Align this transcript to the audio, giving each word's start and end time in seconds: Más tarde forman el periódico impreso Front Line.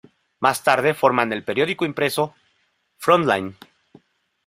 Más 0.39 0.63
tarde 0.63 0.95
forman 0.95 1.31
el 1.31 1.43
periódico 1.43 1.85
impreso 1.85 2.33
Front 2.97 3.27
Line. 3.27 3.53